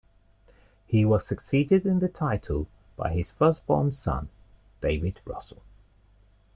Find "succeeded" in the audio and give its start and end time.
1.27-1.85